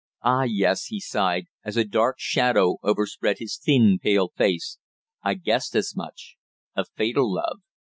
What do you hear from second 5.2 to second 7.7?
"I guessed as much a fatal love.